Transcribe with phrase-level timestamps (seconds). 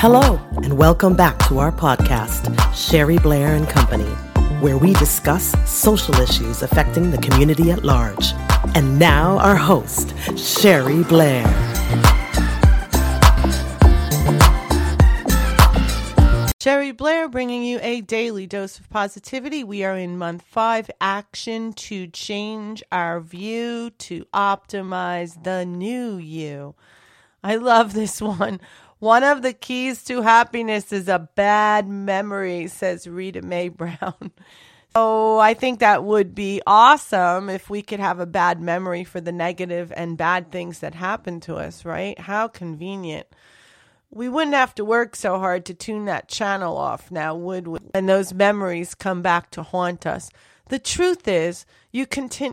[0.00, 4.08] Hello, and welcome back to our podcast, Sherry Blair and Company,
[4.60, 8.32] where we discuss social issues affecting the community at large.
[8.76, 11.42] And now, our host, Sherry Blair.
[16.60, 19.64] Sherry Blair bringing you a daily dose of positivity.
[19.64, 26.76] We are in month five action to change our view, to optimize the new you.
[27.42, 28.60] I love this one.
[28.98, 34.32] One of the keys to happiness is a bad memory, says Rita Mae Brown.
[34.94, 39.20] So I think that would be awesome if we could have a bad memory for
[39.20, 42.18] the negative and bad things that happen to us, right?
[42.18, 43.28] How convenient.
[44.10, 47.78] We wouldn't have to work so hard to tune that channel off now, would we?
[47.94, 50.30] And those memories come back to haunt us.
[50.68, 52.06] The truth is, you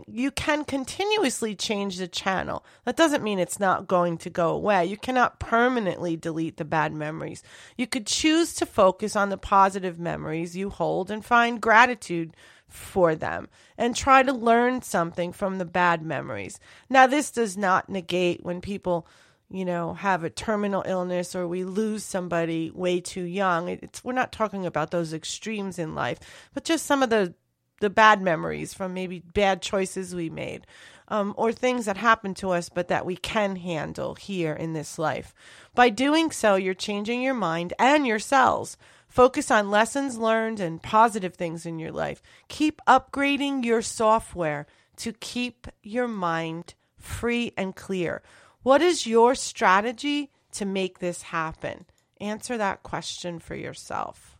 [0.07, 2.65] you can continuously change the channel.
[2.85, 4.85] That doesn't mean it's not going to go away.
[4.85, 7.43] You cannot permanently delete the bad memories.
[7.77, 12.35] You could choose to focus on the positive memories you hold and find gratitude
[12.69, 16.57] for them and try to learn something from the bad memories.
[16.89, 19.07] Now this does not negate when people
[19.55, 23.69] you know, have a terminal illness or we lose somebody way too young.
[23.69, 26.19] It's we're not talking about those extremes in life,
[26.53, 27.33] but just some of the
[27.79, 30.65] the bad memories from maybe bad choices we made
[31.07, 34.99] um, or things that happen to us but that we can handle here in this
[34.99, 35.33] life.
[35.73, 38.77] By doing so, you're changing your mind and your cells.
[39.07, 42.21] Focus on lessons learned and positive things in your life.
[42.49, 44.67] Keep upgrading your software
[44.97, 48.21] to keep your mind free and clear.
[48.65, 51.85] What is your strategy to make this happen?
[52.19, 54.34] Answer that question for yourself.